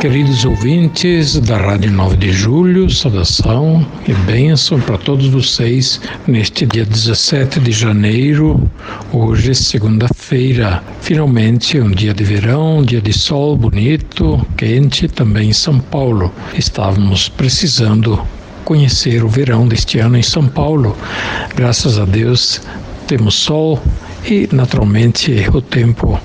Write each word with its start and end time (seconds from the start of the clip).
Queridos 0.00 0.46
ouvintes 0.46 1.38
da 1.38 1.58
Rádio 1.58 1.92
9 1.92 2.16
de 2.16 2.32
Julho, 2.32 2.88
saudação 2.88 3.86
e 4.08 4.14
bênção 4.14 4.80
para 4.80 4.96
todos 4.96 5.26
vocês 5.26 6.00
neste 6.26 6.64
dia 6.64 6.86
17 6.86 7.60
de 7.60 7.70
janeiro, 7.70 8.66
hoje 9.12 9.54
segunda-feira. 9.54 10.82
Finalmente 11.02 11.78
um 11.78 11.90
dia 11.90 12.14
de 12.14 12.24
verão, 12.24 12.78
um 12.78 12.82
dia 12.82 13.02
de 13.02 13.12
sol 13.12 13.54
bonito, 13.58 14.40
quente 14.56 15.06
também 15.06 15.50
em 15.50 15.52
São 15.52 15.78
Paulo. 15.78 16.32
Estávamos 16.54 17.28
precisando 17.28 18.18
conhecer 18.64 19.22
o 19.22 19.28
verão 19.28 19.68
deste 19.68 19.98
ano 19.98 20.16
em 20.16 20.22
São 20.22 20.48
Paulo. 20.48 20.96
Graças 21.54 21.98
a 21.98 22.06
Deus 22.06 22.62
temos 23.06 23.34
sol 23.34 23.78
e 24.24 24.48
naturalmente 24.50 25.46
o 25.52 25.60
tempo 25.60 26.18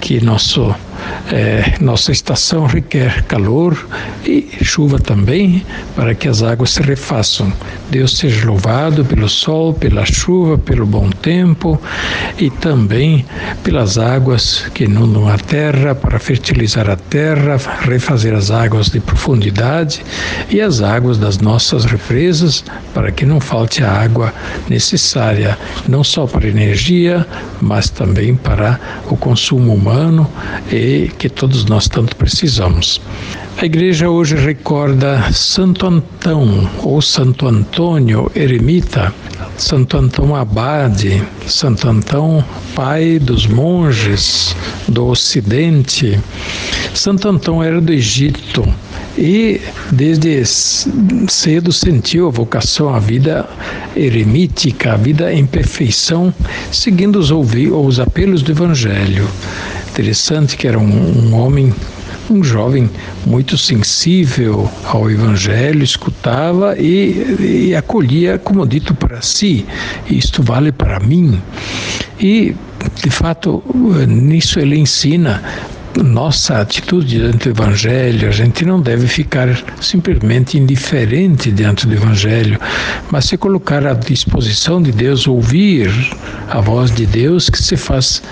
que 0.00 0.18
nosso 0.24 0.74
é, 1.32 1.74
nossa 1.80 2.12
estação 2.12 2.66
requer 2.66 3.22
calor 3.24 3.86
e 4.24 4.48
chuva 4.62 4.98
também, 4.98 5.64
para 5.94 6.14
que 6.14 6.28
as 6.28 6.42
águas 6.42 6.70
se 6.70 6.82
refaçam. 6.82 7.52
Deus 7.90 8.16
seja 8.18 8.46
louvado 8.46 9.04
pelo 9.04 9.28
sol, 9.28 9.72
pela 9.72 10.04
chuva, 10.04 10.58
pelo 10.58 10.86
bom 10.86 11.10
tempo 11.10 11.80
e 12.38 12.50
também 12.50 13.24
pelas 13.62 13.98
águas 13.98 14.66
que 14.74 14.84
inundam 14.84 15.28
a 15.28 15.38
terra 15.38 15.94
para 15.94 16.18
fertilizar 16.18 16.88
a 16.90 16.96
terra, 16.96 17.56
refazer 17.80 18.34
as 18.34 18.50
águas 18.50 18.86
de 18.86 19.00
profundidade 19.00 20.02
e 20.50 20.60
as 20.60 20.80
águas 20.80 21.18
das 21.18 21.38
nossas 21.38 21.84
represas 21.84 22.64
para 22.92 23.10
que 23.10 23.24
não 23.24 23.40
falte 23.40 23.82
a 23.82 23.90
água 23.90 24.32
necessária, 24.68 25.56
não 25.88 26.02
só 26.02 26.26
para 26.26 26.48
energia, 26.48 27.26
mas 27.60 27.88
também 27.88 28.34
para 28.34 28.78
o 29.08 29.16
consumo 29.16 29.74
humano 29.74 30.30
e 30.70 30.97
que 31.06 31.28
todos 31.28 31.64
nós 31.64 31.88
tanto 31.88 32.16
precisamos. 32.16 33.00
A 33.60 33.66
igreja 33.66 34.08
hoje 34.08 34.36
recorda 34.36 35.32
Santo 35.32 35.86
Antão 35.86 36.68
ou 36.82 37.02
Santo 37.02 37.46
Antônio 37.46 38.30
Eremita, 38.34 39.12
Santo 39.56 39.96
Antão 39.96 40.34
Abade, 40.34 41.22
Santo 41.46 41.88
Antão 41.88 42.44
pai 42.74 43.18
dos 43.18 43.46
monges 43.46 44.54
do 44.86 45.06
Ocidente. 45.06 46.18
Santo 46.94 47.28
Antão 47.28 47.62
era 47.62 47.80
do 47.80 47.92
Egito 47.92 48.64
e 49.18 49.60
desde 49.90 50.44
cedo 50.44 51.72
sentiu 51.72 52.28
a 52.28 52.30
vocação 52.30 52.94
à 52.94 53.00
vida 53.00 53.48
eremítica, 53.96 54.92
à 54.92 54.96
vida 54.96 55.32
em 55.32 55.44
perfeição, 55.44 56.32
seguindo 56.70 57.16
os, 57.16 57.32
os 57.32 57.98
apelos 57.98 58.42
do 58.42 58.52
Evangelho. 58.52 59.28
Interessante 59.98 60.56
que 60.56 60.68
era 60.68 60.78
um, 60.78 60.84
um 60.84 61.34
homem 61.34 61.74
um 62.30 62.44
jovem 62.44 62.88
muito 63.26 63.58
sensível 63.58 64.70
ao 64.84 65.10
Evangelho, 65.10 65.82
escutava 65.82 66.78
e, 66.78 67.68
e, 67.70 67.74
acolhia 67.74 68.38
como 68.38 68.64
dito 68.64 68.94
para 68.94 69.20
si: 69.20 69.66
isto 70.08 70.40
vale 70.40 70.70
para 70.70 71.00
mim. 71.00 71.42
E, 72.20 72.54
de 73.02 73.10
fato, 73.10 73.60
nisso 74.06 74.60
ele 74.60 74.78
ensina 74.78 75.42
nossa 75.96 76.60
atitude 76.60 77.18
diante 77.18 77.50
do 77.50 77.60
Evangelho, 77.60 78.28
a 78.28 78.30
gente 78.30 78.64
não 78.64 78.80
deve 78.80 79.08
ficar 79.08 79.48
simplesmente 79.80 80.56
indiferente 80.56 81.50
diante 81.50 81.88
do 81.88 81.94
Evangelho, 81.94 82.60
mas 83.10 83.24
se 83.24 83.36
colocar 83.36 83.84
à 83.84 83.94
disposição 83.94 84.80
de 84.80 84.92
Deus, 84.92 85.26
ouvir 85.26 85.90
a 86.48 86.60
voz 86.60 86.92
de 86.92 87.04
Deus 87.04 87.50
que 87.50 87.60
se 87.60 87.76
faz 87.76 88.22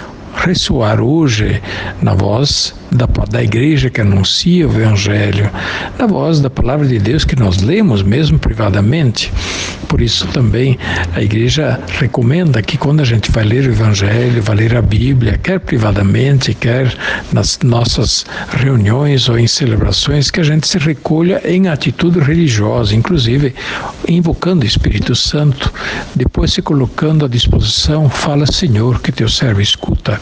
ressoar 0.47 1.01
hoje 1.01 1.61
na 2.01 2.15
voz 2.15 2.75
da, 2.91 3.07
da 3.29 3.43
igreja 3.43 3.91
que 3.91 4.01
anuncia 4.01 4.67
o 4.67 4.71
Evangelho, 4.71 5.51
na 5.99 6.07
voz 6.07 6.41
da 6.41 6.49
palavra 6.49 6.87
de 6.87 6.99
Deus 6.99 7.25
que 7.25 7.37
nós 7.37 7.61
lemos 7.61 8.03
mesmo 8.03 8.39
privadamente. 8.39 9.33
Por 9.89 10.01
isso 10.01 10.27
também 10.29 10.79
a 11.15 11.23
igreja 11.23 11.81
recomenda 11.89 12.63
que 12.63 12.77
quando 12.77 13.01
a 13.01 13.05
gente 13.05 13.31
vai 13.31 13.45
ler 13.45 13.67
o 13.67 13.73
Evangelho, 13.73 14.43
vai 14.43 14.57
ler 14.57 14.77
a 14.77 14.83
Bíblia, 14.83 15.39
quer 15.39 15.61
privadamente, 15.61 16.55
quer 16.55 16.93
nas 17.33 17.59
nossas 17.63 18.27
reuniões 18.51 19.29
ou 19.29 19.39
em 19.39 19.47
celebrações, 19.47 20.31
que 20.31 20.41
a 20.41 20.45
gente 20.45 20.67
se 20.67 20.79
recolha 20.79 21.41
em 21.45 21.69
atitude 21.69 22.19
religiosa, 22.21 22.95
inclusive 22.95 23.55
invocando 24.09 24.65
o 24.65 24.67
Espírito 24.67 25.15
Santo, 25.15 25.73
depois 26.15 26.53
se 26.53 26.63
colocando 26.63 27.25
à 27.25 27.29
disposição, 27.29 28.09
fala 28.09 28.47
Senhor, 28.47 29.01
que 29.01 29.13
teu 29.13 29.29
servo 29.29 29.61
escuta. 29.61 30.21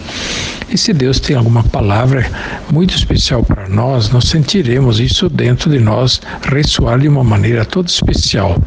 E 0.71 0.79
se 0.79 0.93
Deus 0.93 1.21
tem 1.21 1.37
alguma 1.37 1.63
palavra 1.63 2.29
muito 2.71 2.97
especial 2.97 3.45
para 3.45 3.69
nós, 3.69 4.11
nós 4.11 4.25
sentiremos 4.25 4.99
isso 4.99 5.29
dentro 5.29 5.71
de 5.71 5.79
nós 5.79 6.21
ressoar 6.43 6.99
de 6.99 7.07
uma 7.07 7.23
maneira 7.23 7.65
toda 7.65 7.89
especial. 7.89 8.61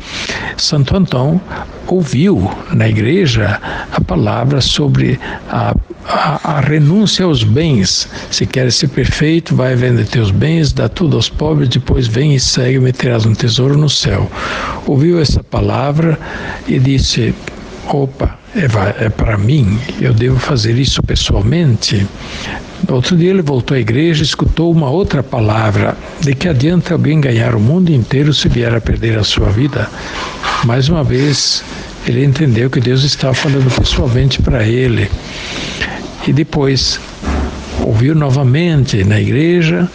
Santo 0.56 0.87
Antão 0.96 1.42
ouviu 1.88 2.52
na 2.72 2.88
igreja 2.88 3.60
a 3.92 4.02
palavra 4.02 4.62
sobre 4.62 5.20
a, 5.50 5.76
a, 6.06 6.58
a 6.58 6.60
renúncia 6.60 7.26
aos 7.26 7.44
bens. 7.44 8.08
Se 8.30 8.46
queres 8.46 8.76
ser 8.76 8.90
perfeito, 8.90 9.56
vai 9.56 9.76
vender 9.76 10.06
teus 10.06 10.32
bens, 10.32 10.72
dá 10.72 10.88
tudo 10.88 11.16
aos 11.16 11.30
pobres, 11.30 11.70
depois 11.70 12.08
vem 12.08 12.36
e 12.36 12.40
segue, 12.40 12.80
meterás 12.80 13.26
um 13.26 13.34
tesouro 13.34 13.78
no 13.78 13.90
céu. 13.90 14.30
Ouviu 14.86 15.20
essa 15.20 15.44
palavra 15.44 16.18
e 16.68 16.78
disse: 16.80 17.34
opa, 17.96 18.38
é, 18.56 19.06
é 19.06 19.10
para 19.10 19.38
mim, 19.38 19.80
eu 20.02 20.14
devo 20.14 20.40
fazer 20.40 20.78
isso 20.78 21.02
pessoalmente. 21.04 22.06
Outro 22.88 23.18
dia 23.18 23.32
ele 23.32 23.42
voltou 23.42 23.76
à 23.76 23.80
igreja 23.80 24.22
e 24.22 24.26
escutou 24.26 24.72
uma 24.72 24.90
outra 24.90 25.24
palavra: 25.24 25.98
de 26.22 26.34
que 26.34 26.48
adianta 26.48 26.94
alguém 26.94 27.20
ganhar 27.20 27.56
o 27.56 27.60
mundo 27.60 27.92
inteiro 27.92 28.34
se 28.34 28.48
vier 28.48 28.74
a 28.74 28.82
perder 28.82 29.18
a 29.18 29.24
sua 29.24 29.50
vida? 29.50 29.90
Mais 30.64 30.90
uma 30.90 31.04
vez, 31.04 31.64
ele 32.08 32.24
entendeu 32.24 32.70
que 32.70 32.80
Deus 32.80 33.04
estava 33.04 33.34
falando 33.34 33.74
pessoalmente 33.76 34.42
para 34.42 34.64
ele. 34.64 35.10
E 36.28 36.34
depois 36.34 37.00
ouviu 37.84 38.16
novamente 38.16 39.04
na 39.04 39.20
igreja 39.20 39.90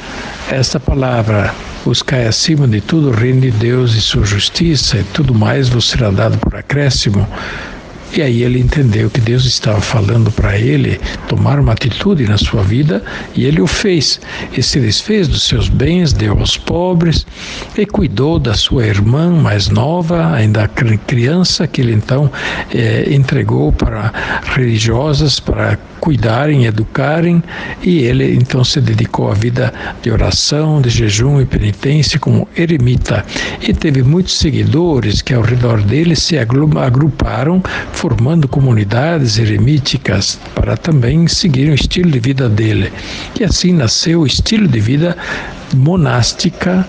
esta 0.51 0.79
palavra: 0.79 1.55
Buscai 1.85 2.27
acima 2.27 2.69
de 2.69 2.81
tudo 2.81 3.09
o 3.09 3.13
reino 3.13 3.41
de 3.41 3.51
Deus 3.51 3.95
e 3.95 4.01
sua 4.01 4.25
justiça, 4.25 4.99
e 4.99 5.05
tudo 5.05 5.35
mais 5.35 5.69
vos 5.69 5.89
será 5.89 6.11
dado 6.11 6.39
por 6.39 6.55
acréscimo. 6.55 7.27
E 8.15 8.21
aí 8.21 8.43
ele 8.43 8.61
entendeu 8.61 9.09
que 9.09 9.21
Deus 9.21 9.45
estava 9.47 9.81
falando 9.81 10.31
para 10.31 10.59
ele 10.59 11.01
tomar 11.29 11.59
uma 11.59 11.73
atitude 11.73 12.25
na 12.25 12.37
sua 12.37 12.63
vida 12.63 13.03
e 13.35 13.45
ele 13.45 13.61
o 13.61 13.67
fez. 13.67 14.21
E 14.57 14.63
se 14.63 14.81
desfez 14.81 15.29
dos 15.29 15.45
seus 15.45 15.69
bens, 15.69 16.13
deu 16.13 16.39
aos 16.39 16.59
pobres 16.59 17.27
e 17.77 17.87
cuidou 17.87 18.39
da 18.39 18.55
sua 18.55 18.87
irmã 18.87 19.31
mais 19.31 19.69
nova, 19.69 20.33
ainda 20.35 20.69
criança, 21.07 21.67
que 21.67 21.81
ele 21.81 21.93
então 21.93 22.31
eh, 22.73 23.09
entregou 23.11 23.73
para 23.73 24.13
religiosas 24.55 25.41
para 25.41 25.79
cuidarem, 26.03 26.65
educarem, 26.65 27.41
e 27.81 28.01
ele 28.01 28.35
então 28.35 28.65
se 28.65 28.81
dedicou 28.81 29.31
à 29.31 29.35
vida 29.35 29.73
de 30.03 30.11
oração, 30.11 30.83
de 30.83 30.91
jejum 30.91 31.41
e 31.41 31.47
penitência 31.47 32.19
como 32.19 32.49
eremita. 32.57 33.25
E 33.61 33.73
teve 33.73 34.03
muitos 34.03 34.37
seguidores 34.37 35.23
que 35.23 35.33
ao 35.33 35.43
redor 35.43 35.81
dele 35.81 36.17
se 36.17 36.37
agruparam, 36.37 37.63
formando 38.03 38.49
comunidades 38.49 39.39
eremíticas 39.39 40.37
para 40.57 40.77
também 40.77 41.29
seguir 41.29 41.71
o 41.71 41.75
estilo 41.75 42.11
de 42.11 42.19
vida 42.19 42.49
dele. 42.49 42.93
E 43.39 43.45
assim 43.45 43.73
nasceu 43.73 44.23
o 44.23 44.27
estilo 44.27 44.67
de 44.67 44.81
vida 44.81 45.17
monástica. 45.75 46.87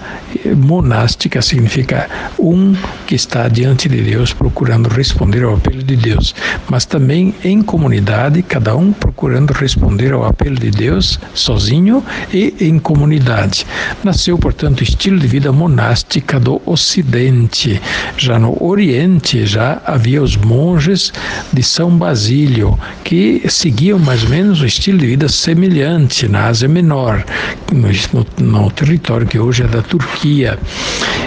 Monástica 0.55 1.41
significa 1.41 2.09
um 2.39 2.75
que 3.07 3.15
está 3.15 3.47
diante 3.47 3.87
de 3.87 4.01
Deus 4.01 4.33
procurando 4.33 4.89
responder 4.89 5.43
ao 5.43 5.55
apelo 5.55 5.83
de 5.83 5.95
Deus, 5.95 6.33
mas 6.69 6.85
também 6.85 7.33
em 7.43 7.61
comunidade, 7.61 8.41
cada 8.41 8.75
um 8.75 8.91
procurando 8.91 9.51
responder 9.51 10.13
ao 10.13 10.25
apelo 10.25 10.55
de 10.55 10.71
Deus 10.71 11.19
sozinho 11.33 12.03
e 12.33 12.53
em 12.59 12.79
comunidade. 12.79 13.65
Nasceu, 14.03 14.37
portanto, 14.37 14.81
o 14.81 14.83
estilo 14.83 15.19
de 15.19 15.27
vida 15.27 15.51
monástica 15.51 16.39
do 16.39 16.61
Ocidente. 16.65 17.81
Já 18.17 18.39
no 18.39 18.61
Oriente 18.63 19.45
já 19.45 19.81
havia 19.85 20.21
os 20.21 20.35
monges 20.35 21.13
de 21.51 21.63
São 21.63 21.91
Basílio 21.97 22.77
que 23.03 23.43
seguiam 23.49 23.99
mais 23.99 24.23
ou 24.23 24.29
menos 24.29 24.61
o 24.61 24.65
estilo 24.65 24.97
de 24.97 25.07
vida 25.07 25.29
semelhante 25.29 26.27
na 26.27 26.47
Ásia 26.47 26.67
Menor, 26.67 27.23
no, 27.71 27.89
no, 28.13 28.45
no 28.45 28.72
território 28.73 29.25
que 29.25 29.39
hoje 29.39 29.63
é 29.63 29.67
da 29.67 29.81
Turquia. 29.81 30.59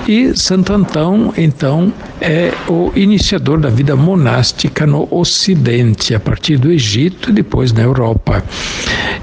E 0.09 0.37
Santo 0.37 0.73
Antão, 0.73 1.35
então, 1.37 1.93
é 2.21 2.53
o 2.69 2.93
iniciador 2.95 3.59
da 3.59 3.69
vida 3.69 3.97
monástica 3.97 4.87
no 4.87 5.09
Ocidente, 5.11 6.15
a 6.15 6.21
partir 6.21 6.59
do 6.59 6.71
Egito 6.71 7.31
e 7.31 7.33
depois 7.33 7.73
na 7.73 7.83
Europa. 7.83 8.45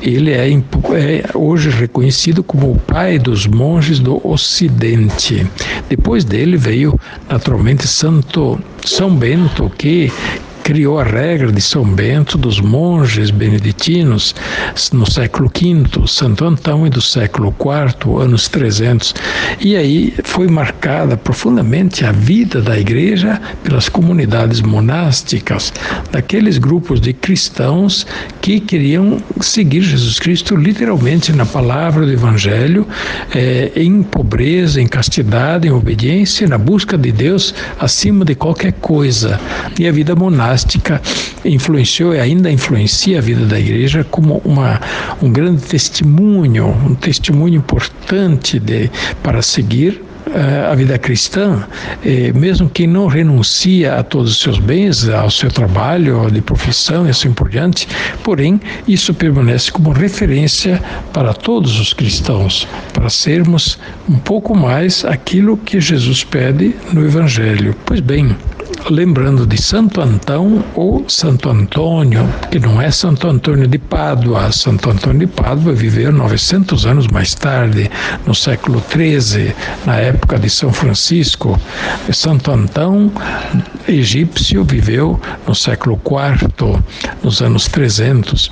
Ele 0.02 0.32
é, 0.32 0.50
é 0.50 1.24
hoje 1.34 1.70
reconhecido 1.70 2.44
como 2.44 2.72
o 2.72 2.80
pai 2.80 3.18
dos 3.18 3.48
monges 3.48 4.00
do 4.00 4.20
Ocidente. 4.28 5.48
Depois 5.88 6.26
dele 6.26 6.58
veio, 6.58 7.00
naturalmente, 7.30 7.88
Santo 7.88 8.60
São 8.84 9.16
Bento, 9.16 9.72
que 9.78 10.12
criou 10.64 10.98
a 10.98 11.04
regra 11.04 11.52
de 11.52 11.60
São 11.60 11.84
Bento 11.84 12.38
dos 12.38 12.62
monges 12.62 13.30
beneditinos 13.30 14.34
no 14.94 15.06
século 15.10 15.52
V, 15.54 16.08
Santo 16.08 16.46
Antão 16.46 16.88
e 16.88 16.90
do 16.90 17.02
século 17.02 17.54
IV, 17.60 18.22
anos 18.22 18.48
300. 18.48 19.14
E 19.60 19.76
aí 19.76 20.14
foi 20.24 20.48
marcada 20.48 21.18
profundamente 21.18 22.06
a 22.06 22.14
vida 22.14 22.62
da 22.62 22.80
igreja 22.80 23.42
pelas 23.62 23.90
comunidades 23.90 24.62
monásticas, 24.62 25.74
daqueles 26.12 26.58
grupos 26.58 27.02
de 27.02 27.12
cristãos 27.12 28.08
que 28.42 28.62
queriam 28.62 29.22
seguir 29.42 29.82
Jesus 29.82 30.18
Cristo 30.18 30.56
literalmente 30.56 31.34
na 31.34 31.46
palavra 31.46 32.06
do 32.06 32.12
Evangelho, 32.12 32.88
eh, 33.36 33.70
em 33.76 34.02
pobreza, 34.02 34.82
em 34.82 34.88
castidade, 34.88 35.68
em 35.68 35.72
obediência, 35.72 36.48
na 36.48 36.58
busca 36.58 36.98
de 36.98 37.12
Deus 37.12 37.54
acima 37.78 38.24
de 38.24 38.34
qualquer 38.34 38.72
coisa. 38.74 39.38
E 39.78 39.88
a 39.88 39.92
vida 39.92 40.16
monástica 40.16 40.53
monástica 40.54 41.02
influenciou 41.44 42.14
e 42.14 42.20
ainda 42.20 42.52
influencia 42.52 43.18
a 43.18 43.22
vida 43.22 43.46
da 43.46 43.60
igreja 43.60 44.06
como 44.10 44.42
uma, 44.46 44.80
um 45.22 45.32
grande 45.32 45.64
testemunho, 45.64 46.68
um 46.68 46.96
testemunho 46.96 47.56
importante 47.56 48.60
de, 48.60 48.90
para 49.24 49.42
seguir 49.42 50.02
eh, 50.28 50.68
a 50.72 50.76
vida 50.76 50.98
cristã, 50.98 51.68
mesmo 52.36 52.70
quem 52.70 52.88
não 52.88 53.08
renuncia 53.08 53.96
a 53.96 54.04
todos 54.04 54.32
os 54.32 54.40
seus 54.40 54.60
bens, 54.60 55.10
ao 55.10 55.30
seu 55.30 55.52
trabalho 55.52 56.30
de 56.32 56.42
profissão 56.42 57.08
e 57.08 57.10
assim 57.10 57.34
por 57.34 57.50
diante, 57.50 57.88
porém, 58.24 58.62
isso 58.88 59.14
permanece 59.14 59.72
como 59.72 59.92
referência 59.92 60.82
para 61.12 61.34
todos 61.34 61.80
os 61.80 61.94
cristãos, 61.94 62.68
para 62.94 63.10
sermos 63.10 63.80
um 64.08 64.18
pouco 64.18 64.56
mais 64.56 65.04
aquilo 65.04 65.58
que 65.58 65.82
Jesus 65.82 66.24
pede 66.24 66.76
no 66.94 67.06
Evangelho. 67.06 67.76
Pois 67.86 68.00
bem, 68.00 68.36
lembrando 68.90 69.46
de 69.46 69.62
Santo 69.62 70.02
Antão 70.02 70.64
ou 70.76 71.08
Santo 71.08 71.50
Antônio, 71.50 72.28
que 72.52 72.60
não 72.60 72.82
é 72.82 72.92
Santo 72.92 73.28
Antônio 73.28 73.68
de 73.68 73.78
Pádua. 73.78 74.52
Santo 74.52 74.90
Antônio 74.90 75.20
de 75.20 75.28
Pádua 75.28 75.74
viveu 75.74 76.12
900 76.12 76.86
anos 76.86 77.08
mais 77.08 77.34
tarde, 77.34 77.90
no 78.26 78.36
século 78.36 78.84
XIII, 78.92 79.54
na 79.86 79.98
época 79.98 80.38
de 80.38 80.50
São 80.50 80.72
Francisco. 80.72 81.60
Santo 82.12 82.52
Antão, 82.52 83.12
egípcio, 83.88 84.64
viveu 84.64 85.20
no 85.48 85.56
século 85.56 86.00
IV, 86.06 86.80
nos 87.24 87.42
anos 87.42 87.68
300. 87.68 88.50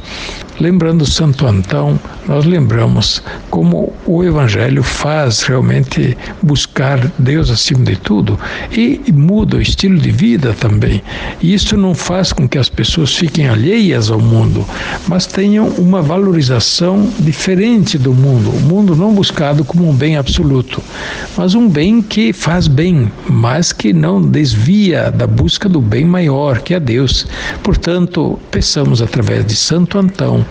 Lembrando 0.61 1.07
Santo 1.07 1.47
Antão, 1.47 1.99
nós 2.27 2.45
lembramos 2.45 3.23
como 3.49 3.91
o 4.05 4.23
Evangelho 4.23 4.83
faz 4.83 5.41
realmente 5.41 6.15
buscar 6.39 6.99
Deus 7.17 7.49
acima 7.49 7.83
de 7.83 7.95
tudo 7.95 8.39
e 8.71 9.01
muda 9.11 9.57
o 9.57 9.61
estilo 9.61 9.97
de 9.97 10.11
vida 10.11 10.53
também. 10.53 11.01
E 11.41 11.51
isso 11.51 11.75
não 11.75 11.95
faz 11.95 12.31
com 12.31 12.47
que 12.47 12.59
as 12.59 12.69
pessoas 12.69 13.15
fiquem 13.15 13.49
alheias 13.49 14.11
ao 14.11 14.19
mundo, 14.19 14.63
mas 15.07 15.25
tenham 15.25 15.67
uma 15.79 15.99
valorização 15.99 17.09
diferente 17.17 17.97
do 17.97 18.13
mundo. 18.13 18.51
O 18.51 18.59
mundo 18.59 18.95
não 18.95 19.15
buscado 19.15 19.65
como 19.65 19.89
um 19.89 19.93
bem 19.95 20.15
absoluto, 20.15 20.79
mas 21.35 21.55
um 21.55 21.67
bem 21.67 22.03
que 22.03 22.31
faz 22.33 22.67
bem, 22.67 23.11
mas 23.27 23.73
que 23.73 23.91
não 23.93 24.21
desvia 24.21 25.09
da 25.09 25.25
busca 25.25 25.67
do 25.67 25.81
bem 25.81 26.05
maior, 26.05 26.59
que 26.59 26.75
é 26.75 26.79
Deus. 26.79 27.25
Portanto, 27.63 28.37
peçamos 28.51 29.01
através 29.01 29.43
de 29.43 29.55
Santo 29.55 29.97
Antão 29.97 30.45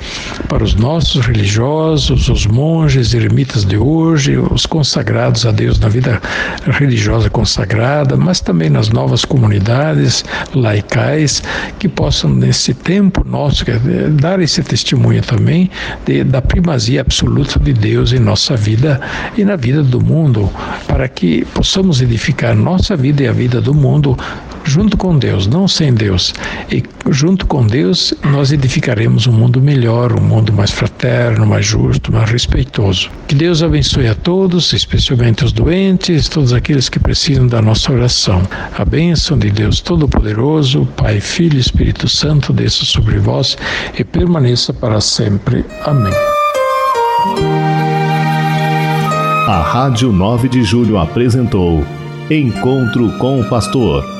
para 0.49 0.65
os 0.65 0.75
nossos 0.75 1.27
religiosos, 1.27 2.29
os 2.29 2.47
monges, 2.47 3.15
eremitas 3.15 3.65
de 3.65 3.77
hoje, 3.77 4.37
os 4.37 4.67
consagrados 4.67 5.47
a 5.47 5.53
Deus 5.53 5.79
na 5.79 5.89
vida 5.89 6.21
religiosa 6.67 7.31
consagrada, 7.31 8.17
mas 8.17 8.41
também 8.41 8.71
nas 8.71 8.89
novas 8.89 9.25
comunidades 9.25 10.25
laicais, 10.55 11.43
que 11.79 11.89
possam, 11.89 12.31
nesse 12.31 12.75
tempo 12.75 13.25
nosso, 13.27 13.65
dar 14.13 14.41
esse 14.41 14.63
testemunho 14.63 15.23
também 15.23 15.71
de, 16.05 16.25
da 16.25 16.43
primazia 16.43 17.01
absoluta 17.01 17.59
de 17.59 17.73
Deus 17.73 18.13
em 18.13 18.19
nossa 18.19 18.57
vida 18.57 19.01
e 19.37 19.45
na 19.45 19.57
vida 19.57 19.83
do 19.83 20.01
mundo, 20.01 20.51
para 20.87 21.09
que 21.09 21.45
possamos 21.47 22.01
edificar 22.01 22.55
nossa 22.55 22.97
vida 22.97 23.23
e 23.23 23.29
a 23.29 23.33
vida 23.33 23.61
do 23.61 23.75
mundo 23.75 24.17
junto 24.65 24.97
com 24.97 25.19
Deus, 25.19 25.47
não 25.47 25.67
sem 25.67 25.93
Deus. 25.93 26.35
E 26.71 26.83
junto 27.11 27.47
com 27.47 27.67
Deus, 27.67 28.15
nós 28.25 28.53
edificaremos 28.53 29.27
um 29.27 29.33
mundo 29.33 29.61
melhor, 29.61 30.13
um 30.13 30.23
mundo 30.23 30.53
mais 30.53 30.71
fraterno, 30.71 31.47
mais 31.47 31.67
justo, 31.67 32.13
mais 32.13 32.31
respeitoso. 32.31 33.11
Que 33.27 33.35
Deus 33.35 33.63
abençoe 33.63 34.09
a 34.09 34.15
todos, 34.15 34.73
especialmente 34.73 35.45
os 35.45 35.53
doentes, 35.53 36.29
todos 36.29 36.53
aqueles 36.53 36.89
que 36.89 36.99
precisam 36.99 37.47
da 37.47 37.61
nossa 37.61 37.93
oração. 37.93 38.43
A 38.77 38.85
bênção 38.85 39.39
de 39.39 39.51
Deus 39.51 39.81
Todo-Poderoso, 39.81 40.87
Pai, 40.97 41.21
Filho 41.21 41.57
e 41.57 41.61
Espírito 41.61 42.09
Santo, 42.09 42.53
desça 42.53 42.85
sobre 42.85 43.19
vós 43.19 43.57
e 43.99 44.05
permaneça 44.05 44.73
para 44.73 45.01
sempre. 45.01 45.65
Amém. 45.85 46.13
A 49.49 49.63
Rádio 49.63 50.13
9 50.13 50.49
de 50.49 50.63
Julho 50.63 50.97
apresentou 50.97 51.85
Encontro 52.31 53.11
com 53.19 53.41
o 53.41 53.49
Pastor 53.49 54.20